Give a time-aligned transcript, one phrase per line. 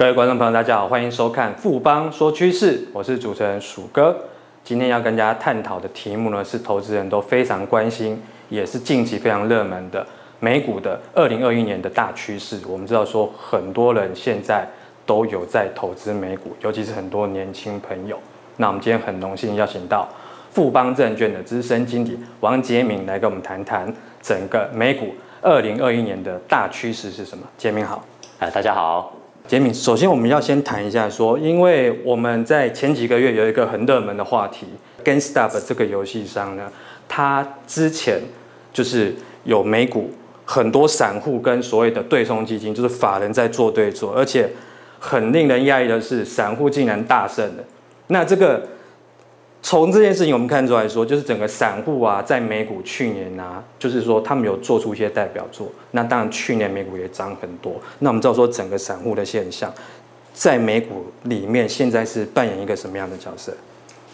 [0.00, 4.16] 各位观众朋友，大家好，欢迎收看富邦说趋势，我是主持人鼠哥。
[4.64, 8.18] 今天要跟大家探讨的题目呢，是投资人都非常关心，
[8.48, 10.06] 也是近期非常热门的
[10.38, 12.58] 美股的二零二一年的大趋势。
[12.66, 14.66] 我们知道说，很多人现在
[15.04, 18.18] 都有在投资美股，尤其是很多年轻朋友。
[18.56, 20.08] 那我们今天很荣幸邀请到
[20.50, 25.08] 富邦证券的资深经理王杰明来跟我们谈谈整个美股
[25.42, 27.46] 二零二一年的大趋势是什么。
[27.58, 28.02] 杰明好，
[28.38, 29.19] 哎，大家好。
[29.50, 34.64] 杰米，首先我们要先谈一下，说，因为我们在前几个月有一个很热门的话题
[35.04, 36.70] ，GameStop 这个游戏商呢，
[37.08, 38.20] 它之前
[38.72, 40.08] 就是有美股
[40.44, 44.48] 很多散户跟所谓的对冲基金，就是法人在做对做，而且
[45.00, 47.64] 很令人讶异的是，散户竟然大胜了。
[48.06, 48.64] 那这个。
[49.62, 55.68] 从这件事情我们看出来说，就是整个散户啊，在美股去年啊，就是说他们有做出一些代表作。
[55.90, 57.74] 那当然去年美股也涨很多。
[57.98, 59.72] 那我们知道说整个散户的现象，
[60.32, 63.52] 在美股里面现在是扮演一个什么样的角色？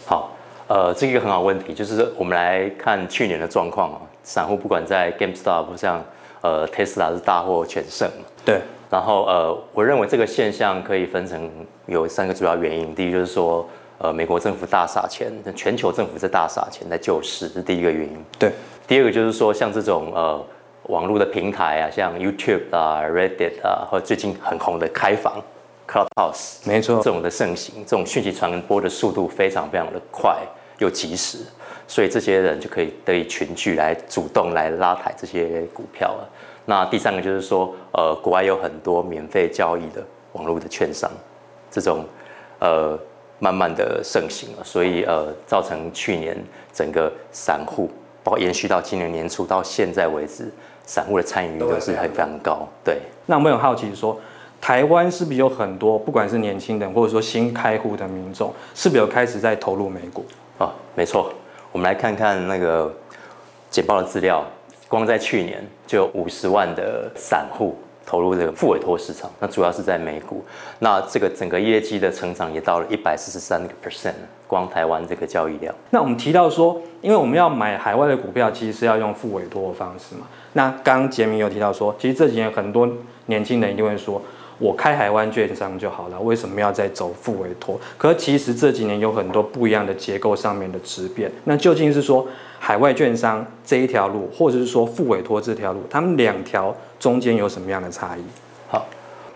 [0.05, 0.35] 好，
[0.67, 6.03] 呃，这个很好问题，就是我们来看去年的状况啊，散户不管在 GameStop 像
[6.41, 8.07] 呃 Tesla 是大获全胜。
[8.45, 8.59] 对。
[8.89, 11.49] 然后呃，我认为这个现象可以分成
[11.85, 12.93] 有三个主要原因。
[12.93, 13.67] 第一就是说。
[13.99, 18.23] 呃，美国政府大撒钱，全球政府在大撒钱在救市，是第一个原因。
[18.37, 18.51] 对，
[18.87, 20.39] 第二个就是说，像这种呃
[20.83, 25.41] 网络的平台啊，像 YouTube 啊、Reddit 啊，或者最近很红的开房
[25.87, 30.37] Clubhouse，没错，这种的盛行，这种讯息传播的速度非常非常的快
[30.77, 31.39] 又及时，
[31.87, 36.29] 所以这些人就可以得以群聚来主动来拉抬这些股票了。
[36.65, 41.09] 那第三个就是说，呃，国外有很多免费交易的网络的券商，
[41.71, 42.05] 这种
[42.59, 42.95] 呃。
[43.39, 46.35] 慢慢的盛行了，所以呃，造成去年
[46.73, 47.89] 整个散户，
[48.23, 50.51] 包括延续到今年年初到现在为止，
[50.85, 52.67] 散户的参与率都是还非常高。
[52.83, 54.19] 对，那我们很好奇说，
[54.59, 60.25] 台湾是不是有很多不管是年轻人或者说新开户的民众，是不是有开始在投入美股？
[60.57, 61.31] 啊，没错，
[61.71, 62.91] 我们来看看那个
[63.69, 64.43] 简报的资料，
[64.87, 67.77] 光在去年就有五十万的散户。
[68.07, 70.41] 投入这个副委托市场，那主要是在美股。
[70.79, 74.13] 那这个整个业绩的成长也到了一百四十三个 percent，
[74.47, 75.75] 光台湾这个交易量。
[75.89, 80.21] 那我们提到说，因为我们要买海外的股票，其实是要用副委托的方式嘛。
[80.53, 82.89] 那刚刚杰明有提到说，其实这几年很多
[83.25, 84.21] 年轻人一定会说，
[84.57, 87.77] 我开海外券商就好了，为什么要再走副委托？
[87.97, 91.29] 可其实这几年有很多不一样的结构上面的质变。
[91.43, 92.25] 那究竟是说
[92.57, 96.73] 海外券商这一条路，或者是说副委托这条路，他们两条？
[96.99, 98.23] 中间有什么样的差异？
[98.67, 98.85] 好，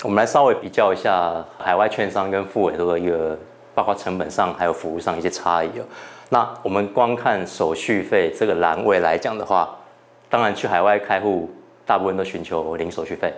[0.04, 3.38] 我们来稍微比较一下海外券商跟复委托的一个，
[3.74, 5.84] 包括成本上还有服务上一些差异哦。
[6.30, 9.78] 那我们光看手续费这个栏位来讲的话，
[10.30, 11.50] 当然去海外开户，
[11.86, 13.34] 大部分都寻求零手续费。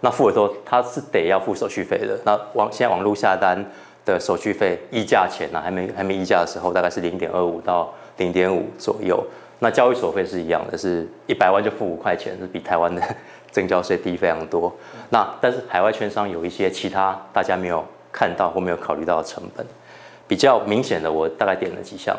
[0.00, 2.18] 那复委托它是得要付手续费的。
[2.24, 3.64] 那网现在网络下单
[4.04, 9.22] 的手续费溢价前呢，还没还没溢价的时候，大概是零点二五到零点五左右。
[9.60, 13.02] 那交易所费是一样的，是一百万就付五块钱，是比台湾的。
[13.50, 14.74] 证交税低非常多，
[15.10, 19.66] 那但是海外券商有一些其他大家没有看到或没有考虑到的成本，
[20.26, 22.16] 比较明显的，我大概点了几项，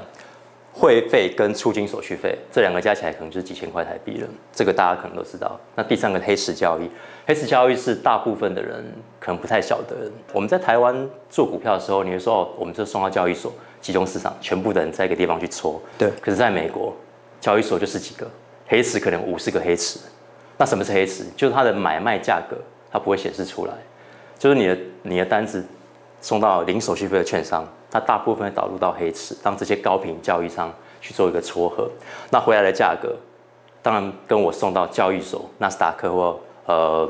[0.73, 5.59] 会费跟出金手续费这两个加起来可能就是几千块台币了，这个大家可能都知道。
[5.75, 6.89] 那第三个黑池交易，
[7.27, 8.83] 黑池交易是大部分的人
[9.19, 10.11] 可能不太晓得。
[10.33, 15.81] 我们在台湾做股票的时候，你会说哦，我们就送到交易所，集中市场，全部的人在一个地方去搓。
[15.97, 16.09] 对。
[16.21, 16.95] 可是在美国，
[17.41, 18.27] 交易所就是几个，
[18.67, 19.99] 黑池可能五十个黑池。
[20.59, 21.23] 那什么是黑池？
[21.37, 22.57] 就是它的买卖价格，
[22.91, 23.73] 它不会显示出来。
[24.37, 25.65] 就是你的你的单子
[26.19, 31.89] 送到零手续费的券商，它大部分导入到黑池，让这些高频交易商去做一个撮合。
[32.29, 33.15] 那回来的价格，
[33.81, 37.09] 当然跟我送到交易所纳斯达克或呃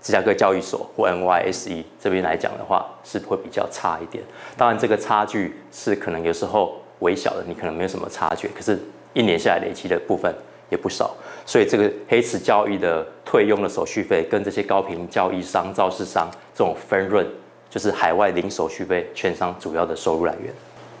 [0.00, 4.24] 芝加哥交易所或 NYSE 这边来讲的话，是会比较差一点。
[4.56, 8.76] 当然这个差距是可能有时候微小的，你可能没有什么察觉，可是
[9.12, 10.34] 一年下来累积的部分。
[10.70, 11.14] 也不少，
[11.44, 17.26] 所以这个黑池交易的退佣的手续费，跟这些高频交易商、造市商这种分润，
[17.68, 20.52] 就是海外零手续费券商主要的收入来源。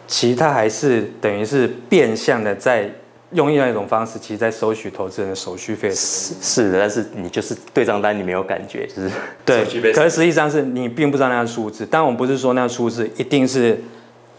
[0.06, 2.90] 其他还是等于是变相的在
[3.32, 5.90] 用另外一种方式，其实在收取投资人的手续费。
[5.90, 9.10] 是是的，但是你就是对账单你没有感觉，就是
[9.44, 11.86] 对，可是实际上是你并不知道那个数字。
[11.90, 13.78] 但我们不是说那个数字一定是。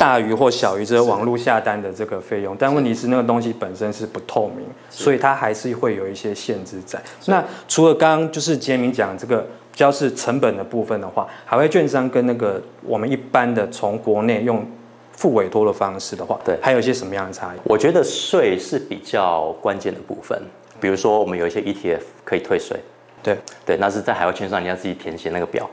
[0.03, 7.01] 大于或小于这个网络下单的这个费用，但问题是那个东西本身是不透明，所以它还是会有一些限制在。
[7.27, 9.37] 那除了刚刚就是杰明讲这个
[9.71, 14.69] 比较是成本的部分的话，海外券商跟那个我们一般的从国内用
[15.13, 17.59] 付委托的方式的话，对，还有一些什么样的差异？
[17.63, 20.37] 我觉得税是比较关键的部分，
[20.81, 22.77] 比如说我们有一些 ETF 可以退税，
[23.23, 23.37] 对。
[23.65, 25.65] 对，那是在海外券商你要自己填写那个表，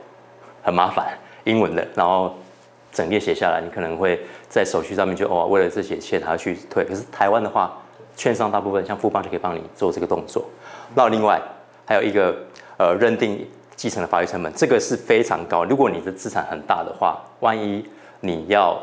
[0.63, 1.17] 很麻烦。
[1.43, 2.33] 英文的，然后
[2.91, 6.83] 整列写下来，你可能会在手续上面就哦，为了这些钱还要去退。
[6.83, 7.77] 可是台湾的话，
[8.15, 10.45] 券商大部分像富邦就可以帮你做这个动作。
[10.93, 11.41] 那另外
[11.85, 12.35] 还有一个
[12.77, 15.63] 呃认定继承的法律成本，这个是非常高。
[15.63, 17.83] 如果你的资产很大的话，万一
[18.19, 18.77] 你要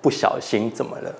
[0.00, 1.14] 不小心怎么了？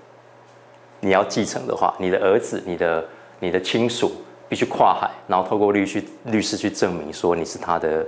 [1.01, 3.05] 你要继承的话，你的儿子、你的
[3.41, 4.13] 你的亲属
[4.49, 8.07] 必须跨海，然后透过律师律师去证明说你是他的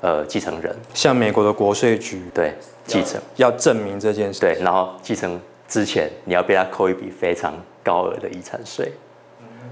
[0.00, 0.74] 呃继承人。
[0.94, 2.52] 像美国的国税局对
[2.86, 8.92] 继承要证明这件事，对，然后继承之前你要被他扣一笔非常高额的遗产税，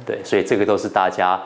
[0.04, 1.40] 对，所以这个都是大家。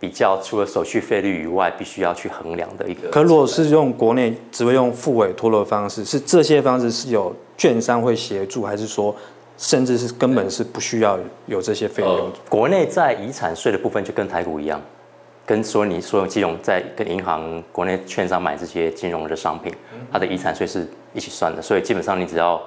[0.00, 3.08] 比较除了手续费率以外，必须要去衡量的一个。
[3.08, 9.14] 可如果是用国内只会用付委托的方式，是这些方式是有券商会协助，还是说
[9.56, 12.12] 甚至是根本是不需要有这些费用？
[12.12, 14.78] 呃，国内在遗产税的部分就跟台股一样，
[15.46, 19.72] 跟说你所有金融在跟银行、国内券商买这些金融的商品，
[20.12, 22.60] 它的遗产税是一起算的，所以基本上你只要。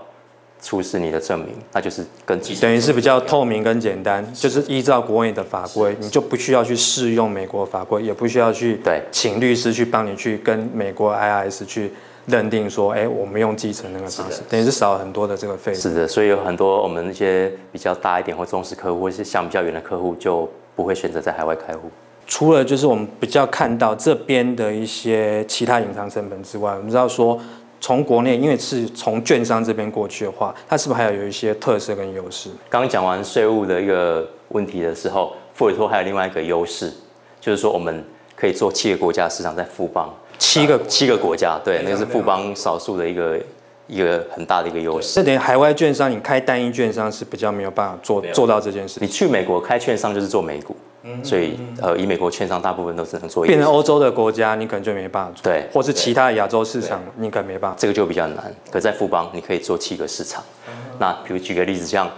[0.59, 11.91] 出示你的证明，那就是跟等于是比较透明跟简单，就是依照国内的法规，你就不需要去适用美国法规，也不需要去对请律师去帮你去跟美国 IRS 去
[12.25, 15.79] 认定说，哎，我们用继承那个方式，等于是少了很多的这个费用。
[15.79, 21.91] 是的，所以有很多我们那些比较大一点或重视客户，或是想比较远的客户，就不会选择在海外开户。
[22.27, 27.39] 除了就是我们比较看到这边的一些其他隐藏成本之外，我们知道说。
[27.79, 32.49] 从国内，因为是从券商这边过去的话，它是不是还有有一些特色跟优势？
[32.71, 36.91] 刚刚讲完税务的一个问题的时候，富委托还有另外一个优势，
[37.39, 38.03] 就是说我们
[38.35, 43.39] 可以做七个国家市场，在富邦七个七个国家，对，那个是富邦少数的一个
[43.85, 45.13] 一个很大的一个优势。
[45.13, 48.97] 这等于海外券商，你开单一券商是比较没有办法做做到这件事。
[48.99, 50.75] 你去美国开券商就是做美股。
[51.23, 55.43] 所以，呃，以美国券商大部分都只能做一，变成欧洲的国家，你可能就没办法做。
[55.43, 57.77] 对，或是其他亚洲市场，你可能没办法。
[57.77, 58.53] 这个就比较难。
[58.71, 60.43] 可在富邦，你可以做七个市场。
[60.67, 62.09] 嗯、那比如举个例子，像，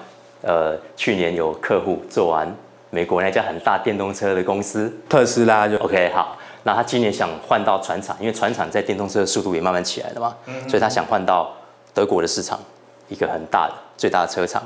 [0.42, 2.48] 呃，去年有客户做完
[2.90, 6.38] 美国那家很大电动车的公司，特斯拉就 OK 好。
[6.64, 11.54] 那他今年想换到船厂，因为船厂在电动车的速度也慢慢起来了嘛，嗯、所以他想换到
[11.94, 12.60] 德国的市场，
[13.08, 14.62] 一个很大的最大的车厂。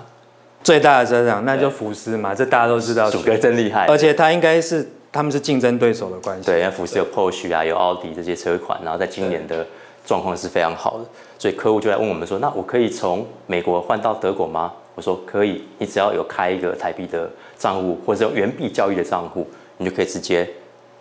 [0.63, 3.11] 最大的车厂那就福斯嘛，这大家都知道。
[3.11, 6.45] 鼠哥真厉害，而且他应该是他们是竞争对手的关系。
[6.45, 9.65] 对，因为福斯有 Porsche 啊，有奥迪这些车款，然后在今年的
[10.05, 11.05] 状况是非常好的，
[11.37, 19.45] 所以客户就来问我们说：“那我可以从美国换到德国吗？”我说：“可以，你只要有开一个台币的账户，或者用元币交易的账户，
[19.77, 20.47] 你就可以直接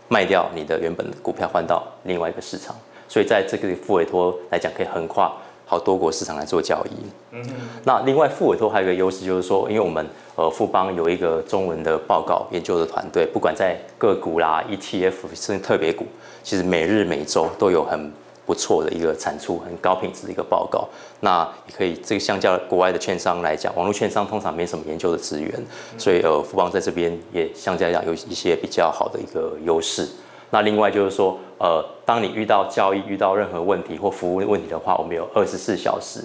[0.08, 2.74] 卖掉你的原本的股票，换到另外一个市场。
[3.06, 5.32] 所以在这个付委托来讲，可以横跨。”
[5.72, 6.90] 好多国市场来做交易。
[7.30, 7.42] 嗯，
[7.82, 16.04] 那另外富委托还有一个优势，就是说，因为我们呃富邦有一个中文的报告研究的团队，不管在个股啦、ETF 甚至特别股，
[16.42, 18.12] 其实每日每周都有很
[18.44, 20.86] 不错的一个产出，很高品质的一个报告。
[21.20, 25.50] 那也可以，这个相较国外的券商来讲，网络券商通常没什么研究的资源，
[25.96, 30.06] 所以呃富邦在这边也相较来讲有一些比较好的一个优势。
[30.52, 36.20] 那另外就是说，呃，当你遇到交易遇到任何问题或服务问题的话，我们有二十四小时，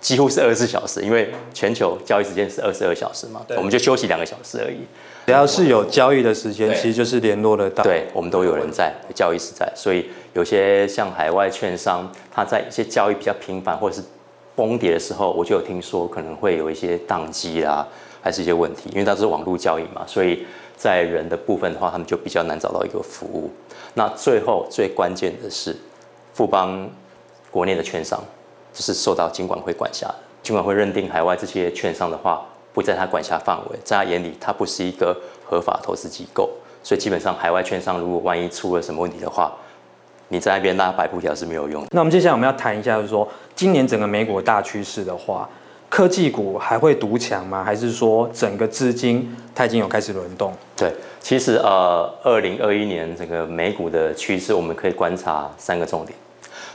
[0.00, 4.78] 几乎是二十四小时，因为全球交易时间是二十二小时嘛，对我们就休息两个小时而已。
[5.26, 7.84] 只要是有交易的时间，其实就是联络得到。
[7.84, 14.02] 对，我们都有人在，交易是在，所以有些像海外券商，他在一些交易比较频繁或者是
[14.54, 17.86] 崩跌的时候，我就有听说可能会有一些宕机啦，
[18.26, 20.44] 还是一些问题，因为它是网络交易嘛，所以。
[20.78, 23.50] 在人的部分的话，他们就比较难找到一个服务。
[23.94, 25.74] 那最后最关键的是，
[26.34, 26.86] 富邦
[27.50, 28.22] 国内的券商，
[28.74, 30.14] 这是受到金管会管辖的。
[30.42, 35.16] 金管会认定海外这些券商的话，不在他管辖范围，在他眼里，他不是一个
[35.46, 36.50] 合法投资机构。
[36.82, 39.56] 所以基本上，海外券商如果万一出了什么问题的话，
[40.28, 41.82] 你在那边拉白布条是没有用。
[41.90, 45.48] 那我们接下来我们要谈一下，就是说今年整个美股大趋势的话。
[45.88, 47.64] 科技股还会独强吗？
[47.64, 50.52] 还是说整个资金它已经有开始轮动？
[50.76, 56.18] 对，其实呃，二零二一年这个美股的趋势，我们可以观察三个重点。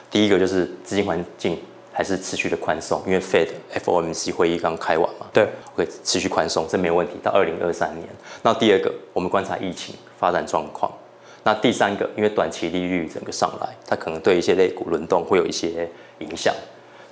[0.10, 1.60] 第一个就是资金环境
[1.94, 7.13] 还是持续的宽松，因为 Fed FOMC 会议刚开完嘛，对，会持续宽松，这没有问题。
[7.22, 8.08] 到二零二三年，
[8.41, 10.91] 那第二个我们观察疫情发展状况。
[11.44, 15.89] 那第三个，因为短期利率整个上来，它可能对一些类股轮动会有一些
[16.20, 16.53] 影响。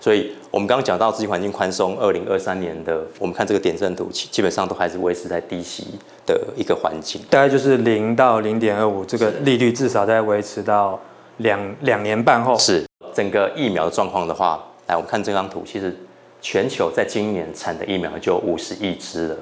[0.02, 5.88] 所以，我们刚刚讲到资金环境宽松，二零二三年的，我们看这个点阵图，基本上都还是维持在低息
[6.26, 10.98] 的一个环境，大概就是零到零点二五，这个利率至少在维持到
[11.38, 12.58] 两两年半后。
[12.58, 15.94] 是整个疫苗的状况的话，来我们看这张图，其实
[16.42, 19.38] 全球在今年产的疫苗就五十亿支了，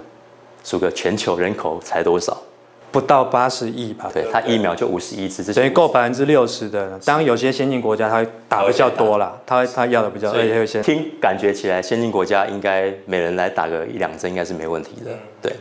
[0.63, 2.35] 数个，全球人口才多少？
[2.99, 4.09] 不到八十亿吧？
[4.11, 6.99] 对，它疫苗就五十亿支，等于够百分之六十的。
[7.05, 15.11] 当然有些先进国家它会打比较多啦，它会它要的比较，而且会先听感觉起来，先进国家应该每人来打个一两针应该是没问题的。
[15.39, 15.55] 对，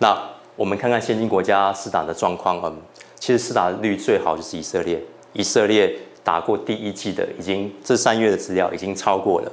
[0.00, 0.20] 那
[0.56, 2.76] 我们看看先进国家施打的状况，嗯，
[3.16, 5.00] 其实施打率最好就是以色列，
[5.34, 9.52] 以色列打过第一季的，已经这三月的资料已经超过了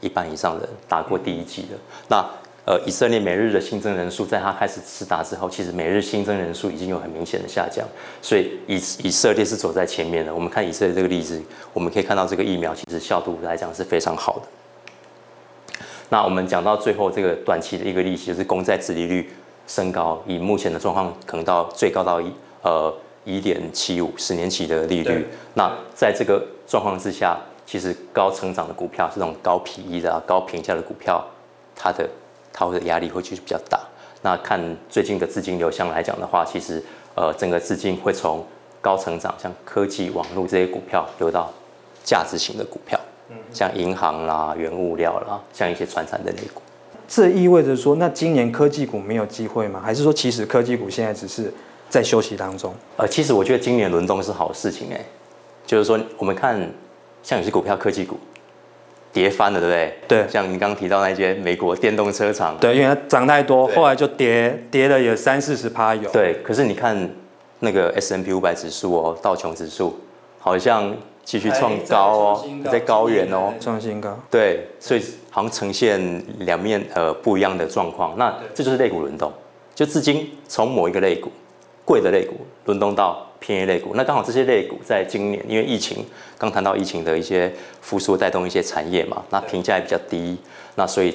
[0.00, 1.78] 一半以上的打过第一季的。
[2.08, 2.24] 那
[2.66, 7.86] 呃，以色列每日的新增人数，在他开始施打之后，其实每日新增人数已经有很明显的下降，
[8.20, 10.34] 所以以以色列是走在前面的。
[10.34, 11.40] 我们看以色列这个例子，
[11.72, 15.76] 我们可以看到这个疫苗其实效度来讲是非常好的。
[16.08, 19.30] 那我们讲到最后这个短期的一个利息，就是公债殖利率
[19.68, 22.32] 升高，以目前的状况，可能到最高到一
[22.62, 22.92] 呃
[23.24, 25.24] 一点七五十年期的利率。
[25.54, 31.24] 那在这个状况之下，其实高成长的股票，这种高 PE 的、高评价的股票，
[31.76, 32.08] 它的
[32.56, 33.78] 它的压力会继续比较大。
[34.22, 34.58] 那看
[34.88, 36.82] 最近的资金流向来讲的话，其实
[37.14, 38.44] 呃整个资金会从
[38.80, 41.52] 高成长，像科技、网络这些股票流到
[42.02, 42.98] 价值型的股票，
[43.52, 46.62] 像银行啦、原物料啦，像一些传产的类股。
[47.06, 49.80] 这意味着说，那今年科技股没有机会吗？
[49.84, 51.52] 还是说，其实科技股现在只是
[51.88, 52.74] 在休息当中？
[52.96, 55.04] 呃，其实我觉得今年轮动是好事情哎，
[55.64, 56.58] 就是说我们看
[57.22, 58.18] 像有些股票科技股。
[59.16, 59.98] 跌翻了，对不对？
[60.06, 66.10] 对，像你刚刚提到那些美国电动车厂，对，因为它涨太多，后来就跌，跌了有三四十趴有。
[66.10, 67.10] 对，可是你看
[67.60, 69.98] 那个 S&P 五百指数哦，道琼指数
[70.38, 70.94] 好像
[71.24, 74.14] 继续创高哦，在高原哦，创新高。
[74.30, 78.12] 对，所以好像呈现两面呃不一样的状况。
[78.18, 79.32] 那这就是类股轮动，
[79.74, 81.32] 就资金从某一个类股
[81.86, 82.34] 贵的类股
[82.66, 83.25] 轮动到。
[83.38, 86.04] 偏类股，那刚好这些类股在今年，因为疫情
[86.38, 90.36] 刚谈到疫情的一些复苏，带动一些产业嘛，那评价也比较低，
[90.74, 91.14] 那所以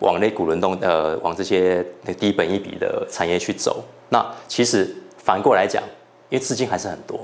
[0.00, 1.84] 往类股轮动，呃，往这些
[2.18, 3.84] 低本益比的产业去走。
[4.08, 5.82] 那其实反过来讲，
[6.30, 7.20] 因为资金还是很多，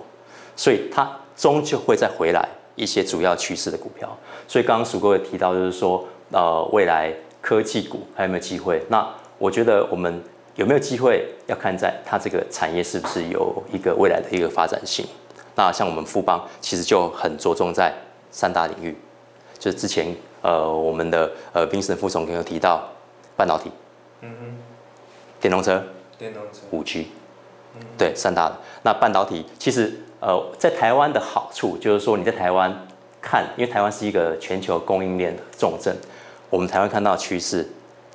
[0.55, 2.47] 所以它终究会再回来
[2.77, 4.15] 一些主要趋势的股票。
[4.47, 8.83] 所以刚刚薯哥也提到，就是说，呃，未来科技股还有没有机会？
[8.89, 9.09] 那
[9.39, 10.23] 我觉得我们。
[10.61, 15.07] 有没有机会要看在它这个产业是不是有一个未来的一个发展性？
[15.57, 17.91] 那像我们富邦其实就很着重在
[18.31, 18.95] 三大领域，
[19.59, 22.87] 就是之前呃我们的呃冰神副总有提到
[23.39, 23.73] 半导体，
[24.21, 24.57] 嗯嗯，
[25.41, 25.83] 电动车，
[26.19, 27.07] 电动车，五 G，
[27.97, 28.57] 对，三大的。
[28.83, 32.71] 那半导体其实呃在台湾的好处就是说你在台湾
[33.23, 35.97] 看，因为台湾是一个全球供应链的重镇，
[36.51, 37.67] 我们台湾看到趋势。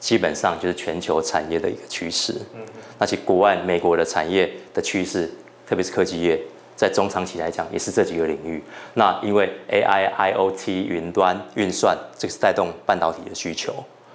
[0.06, 2.36] 基本上就是全球产业的一个趋势。
[2.54, 2.62] 嗯，
[3.00, 5.28] 那其国外美国的产业的趋势，
[5.68, 6.40] 特别是科技业，
[6.76, 8.64] 在中长期来讲也是这几个领域。
[8.94, 13.74] 那因为 AI、IoT、云端运算，这个是带动半导体的需求。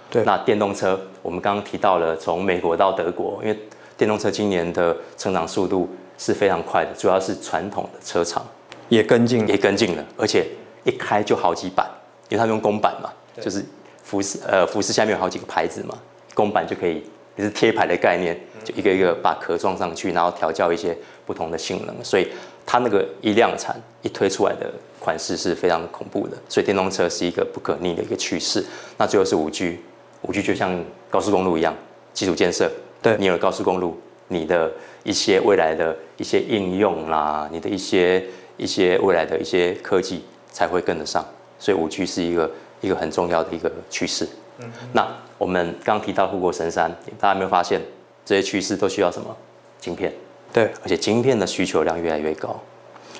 [0.08, 0.22] 对。
[0.22, 3.58] 那电动车，我们刚刚提到了从美国到德国，因为
[3.96, 8.46] 电动车今年的成长速度是非常快的，主要是传统的车厂
[8.88, 10.46] 也跟进，也跟进了，而且
[10.84, 11.90] 一开就好几版，
[12.28, 13.10] 因为它用公版嘛，
[13.42, 13.64] 就是。
[14.02, 15.96] 福斯呃，服饰下面有好几个牌子嘛，
[16.34, 17.02] 公版就可以，
[17.36, 22.28] 也是贴牌的概念，就一个一个把壳装上去，然后调教一些不同的性能，所以
[22.66, 28.64] 它那个一量产一推出来的款式是非常恐怖的，所以电动车是一个不可逆的一个趋势。
[28.96, 29.78] 那最后是五 G，
[30.22, 31.74] 五 G 就像高速公路一样，
[32.12, 33.96] 基础建设，对，你有了高速公路，
[34.28, 34.72] 你的
[35.04, 38.24] 一些未来的一些应用啦，你的一些
[38.56, 41.24] 一些未来的一些科技才会跟得上，
[41.58, 42.50] 所以五 G 是一个。
[42.80, 44.28] 一个很重要的一个趋势。
[44.58, 45.06] 嗯，那
[45.38, 47.80] 我们刚提到护国神山，大家有没有发现
[48.24, 49.34] 这些趋势都需要什么？
[49.78, 50.12] 晶片。
[50.52, 52.60] 对，而且晶片的需求量越来越高。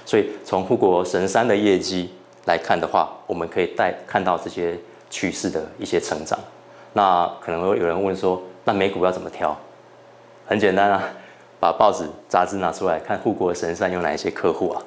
[0.04, 2.12] 所以从护国神山的业绩
[2.46, 4.76] 来看的话，我们可以带看到这些
[5.08, 6.38] 趋势的一些成长。
[6.92, 9.56] 那可能会有人问说，那美股要怎么挑？
[10.46, 11.04] 很简单啊，
[11.60, 14.82] 把报纸杂志拿出来看，护国神山有哪一些客户啊？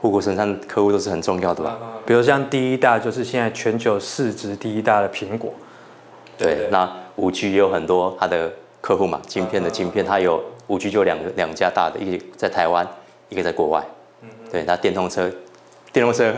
[0.00, 1.78] 护国神山的客户都是很重要的吧？
[2.06, 5.52] 比如像第一大就是现在全球市值第一大的苹果。
[6.38, 12.86] 对，对那五 G 也有很多它的客户嘛，晶片的晶片，它有五 G 就两个两家大的，一个在台湾，
[13.28, 13.84] 一个在国外。
[14.50, 15.30] 对，那电动车，
[15.92, 16.34] 电动车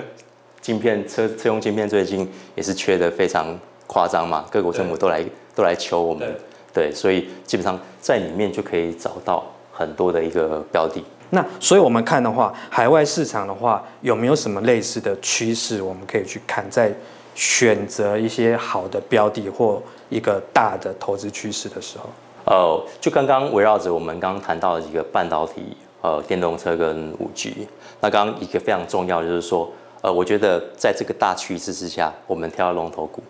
[0.60, 6.34] 晶片车车用晶片最近也是缺的非常夸张嘛，各国政府都来都来求我们。
[6.74, 11.04] 对，所以基本上在里面就可以找到很多的一个标的。
[11.34, 16.92] 那所以，我们看的话，海外市场的话，有没有什么类似的趋势，我们可以去看，在
[17.34, 22.04] 选择一些好的标的或一个大的投资趋势的时候？
[22.44, 27.66] 呃，就刚刚围绕着我们刚刚谈到的一个半导体、呃，电动车跟五 G。
[28.00, 29.72] 那刚刚一个非常重要就是说，
[30.02, 33.22] 呃，我觉得在这个大趋势之下，我们挑龙头股。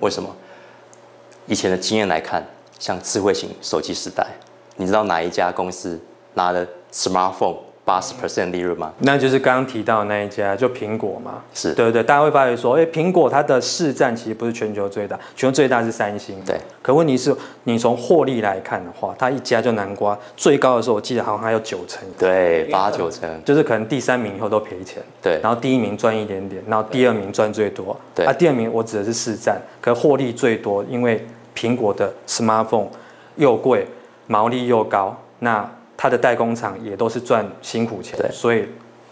[0.00, 0.28] 为什么？
[1.46, 2.44] 以前的经验来看，
[2.80, 4.26] 像智慧型手机时代。
[4.74, 6.00] 你知道哪一家公司
[6.34, 8.92] 拿了 smartphone 八十 percent 利润吗？
[8.98, 11.42] 那就是刚刚提到的那一家，就苹果嘛。
[11.52, 16.36] 是对对，大家会发觉说，哎，苹果它的市占其实不是全球最大，全球最大是三星。
[16.46, 16.56] 对。
[16.82, 22.06] 可问题是，你从获利来看的话，它一家就南瓜最高的时候，我记得好像还有九成。
[22.16, 23.28] 对，八九成。
[23.44, 25.02] 就是可能第三名以后都赔钱。
[25.20, 25.40] 对。
[25.42, 27.98] 然后第一名赚一点点，然后第二名赚最多。
[28.14, 28.24] 对。
[28.24, 32.86] 啊，第二名我指的是市占，可获利最多，因为苹果的 smartphone
[33.34, 33.86] 又贵，
[34.28, 35.68] 毛利又高，那。
[36.02, 38.66] 它的代工厂也都是赚辛苦钱，对，所以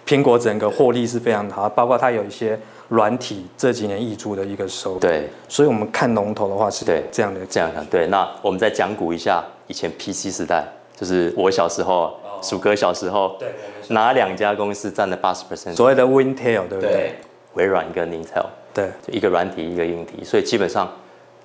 [0.07, 8.07] 苹果整个获利是非常好，包括它有一些软体这几年溢出的一个收入，对，所以我们看龙头的话是对这样的这样看，对。
[8.07, 10.65] 那我们再讲古一下，以前 PC 时代，
[10.97, 13.53] 就是我小时候，鼠、哦、哥小时候，对，
[13.89, 15.75] 哪两家公司占了八十 percent？
[15.75, 16.91] 所谓的 Wintel，对不对？
[16.91, 17.15] 对
[17.53, 20.91] 微软跟 Intel，对，就一个软体一个硬体，所以基本上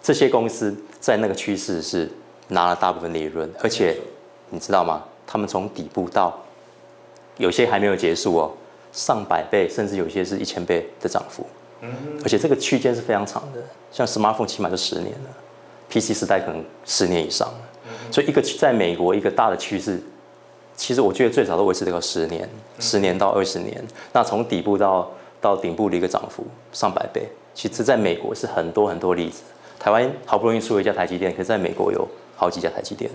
[0.02, 2.10] 这些公司在那个趋势是
[2.48, 3.98] 拿了大部分利润，而且
[4.50, 5.04] 你知道吗？
[5.26, 6.38] 他们从底部到
[7.38, 8.52] 有些还没有结束哦，
[8.92, 11.46] 上百倍，甚至有些是一千倍的涨幅，
[12.24, 13.62] 而且这个区间是非常长的，
[13.92, 15.30] 像 smartphone 起码就十年了
[15.90, 17.52] ，PC 时代可能十年以上，
[18.12, 20.00] 所以一个在美国一个大的趋势，
[20.76, 22.48] 其实我觉得最少都维持这个十年，
[22.80, 25.12] 十年到二十年，那从底部到
[25.42, 29.42] 到顶部的一个涨幅上百倍，其实在美国是很多很多例子，
[29.80, 33.10] 台湾好不容易出了一家台积电，可是在美国有好几家台积电。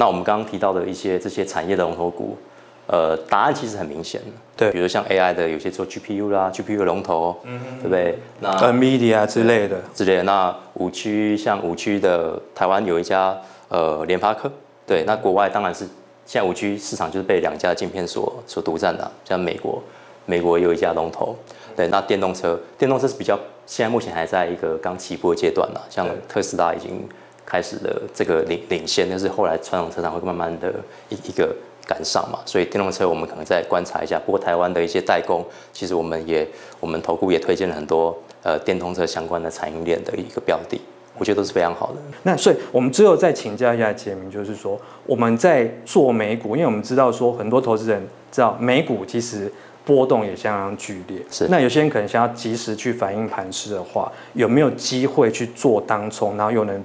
[0.00, 2.38] 那我们刚刚提到的一些这些产业的龙头股，
[2.86, 4.20] 呃，答案其实很明显，
[4.56, 8.16] 对，比如像 AI 的有些做 GPU 啦，GPU 的龙头，嗯，对不对？
[8.38, 10.22] 那 NVIDIA 之类的之类的。
[10.22, 13.36] 那五 G 像五 G 的台湾有一家
[13.68, 14.48] 呃联发科，
[14.86, 15.84] 对，那国外当然是
[16.24, 19.82] 现在五 G 市场就是被两家的晶片所所独占的，像美国，
[20.26, 21.34] 美国有一家龙头，
[21.74, 23.36] 对，那电动车，电动车是比较
[23.66, 27.04] 现在目前还在一个刚起步的阶段呢，像特斯拉已经。
[27.48, 30.70] 开始的这个领领先，但是后来传统车厂会慢慢的
[31.08, 34.20] 一一个赶上嘛，所以电动车我们可能再观察一下。
[34.26, 36.46] 不过台湾的一些代工，其实我们也
[36.78, 40.78] 我们投顾也推荐了很多呃电动车相关的产业链的一个标的，
[41.16, 41.94] 我觉得都是非常好的。
[42.22, 49.50] 那所以我们最后再请教一下杰明，就是说我们在做美股，因为我们知道说很多投资人知道美股其实
[49.86, 51.48] 波动也相当剧烈，是。
[51.48, 56.84] 那有些人可能想要及时去反映盘势的话，有没有机会去做当冲，然后又能？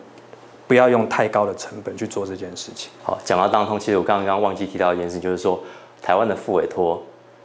[0.73, 2.89] 不要用太高的成本去做这件事情。
[3.03, 5.59] 好，讲到当冲，其实我刚刚忘记提到一件事，就是说
[6.01, 6.99] 台湾的副委托，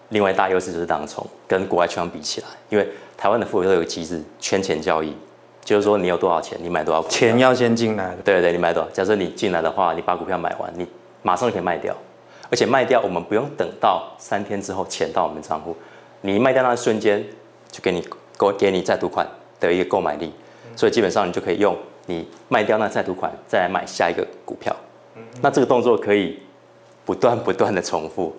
[0.08, 2.88] 另外大优势就是当冲，跟国外券商比起来，因为
[3.18, 5.14] 台湾的副委托有个机制，圈钱交易，
[5.62, 8.22] 就是说你有多少钱，你买多少股票，钱要先进来的。
[8.24, 8.88] 对对，你买多少？
[8.94, 10.86] 假设你进来的话，你把股票买完，你
[11.20, 11.94] 马上就可以卖掉，
[12.48, 15.76] 而且卖掉我们不用等到三天之后钱到我们账户，
[16.22, 17.22] 你卖掉那瞬间
[17.70, 18.02] 就给你
[18.38, 19.28] 给给你再读款
[19.60, 20.32] 的一个购买力，
[20.74, 21.76] 所以基本上你就可以用。
[22.08, 24.74] 你卖掉那再读款，再来买下一个股票，
[25.42, 26.38] 那这个动作可以
[27.04, 28.34] 不断不断的重复。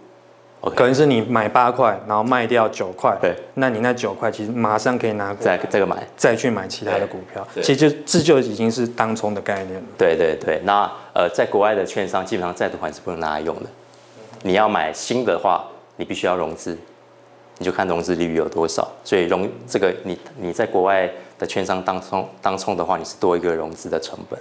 [0.61, 0.73] Okay.
[0.73, 7.47] 可能是你买八块，然后卖掉九块，对，那你那九块其实马上可以拿再这个买，再去买其他的股票。
[7.61, 9.87] 其实就这就已经是当冲的概念了。
[9.97, 13.69] 对对对，那呃，在国外的券商基本上再读款是不能拿来用的。
[14.41, 15.63] 你要买新的话，
[15.95, 16.75] 你必须要融资，
[17.59, 18.85] 你就看融资利率有多少。
[19.03, 21.07] 所以融这个你你在国外。
[21.39, 24.37] 的券商当冲当冲的话，你是多一个融资的成本，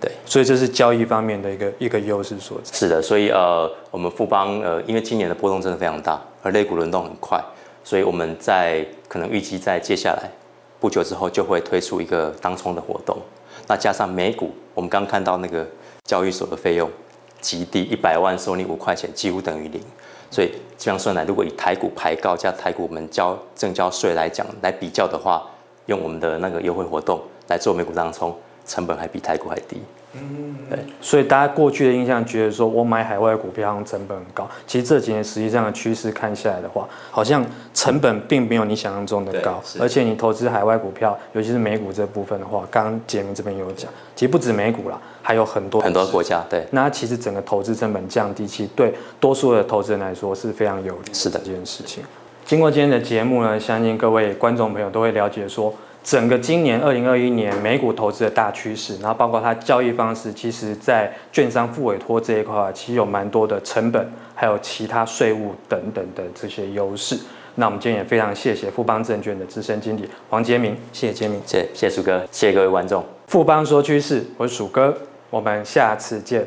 [0.00, 2.72] 对，所以这是交易方面的一个一个优势所在。
[2.72, 7.42] 是的，所以呃，我们富邦呃，因为今年的波动真的非常大，而类股轮动很快，
[7.82, 10.30] 所以我们在可能预计在接下来
[10.78, 13.18] 不久之后就会推出一个当冲的活动。
[13.66, 15.66] 那加上美股，我们刚看到那个
[16.04, 16.90] 交易所的费用
[17.40, 19.80] 极低，一百万收你五块钱，几乎等于零。
[20.30, 25.48] 所以这样算来，如果以台股排高加台股我们交正交税来讲来比较的话，
[25.86, 28.34] 用我们的那个优惠活动来做美股当冲，
[28.66, 29.82] 成本还比台股还低。
[30.16, 30.78] 嗯，对。
[31.00, 34.48] 所以大家过去的印象觉得说，我买海外股票成本很高。
[34.64, 37.44] 其实这几年实际上的趋势看下来的话，好像
[37.74, 39.60] 成本并没有你想象中的高。
[39.80, 46.44] 而且你投资海外股票，尤其是美股这部分的话，刚刚杰明这边有讲，其实不止美股啦，还有很多很多国家。
[46.48, 46.64] 对。
[46.70, 51.12] 那其实整个投资成本降低，其实对多数的投资人来说是非常有利。
[51.12, 52.04] 是的，这件事情。
[52.44, 67.18] 经过今天的节目呢，相信各位观众朋友都会了解说，整个今年二零二一年美股投资的大趋势，然后包括它交易方式，其实在券商付委托这一块，其实有蛮多的成本，还有其他税务等等的这些优势。
[67.54, 73.02] 那我们今天也非常谢谢富邦证券的资深经理黄杰明，谢谢杰明，谢，谢谢鼠哥，谢谢各位观众。
[73.28, 74.94] 富邦说趋势，我是鼠哥，
[75.30, 76.46] 我们下次见。